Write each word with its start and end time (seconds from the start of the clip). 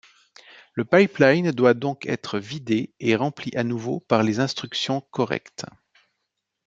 Le 0.73 0.83
pipeline 0.83 1.51
doit 1.51 1.75
donc 1.75 2.07
être 2.07 2.39
vidé, 2.39 2.91
et 2.99 3.15
rempli 3.15 3.55
à 3.55 3.63
nouveau 3.63 3.99
par 3.99 4.23
les 4.23 4.39
instructions 4.39 5.01
correctes. 5.11 5.67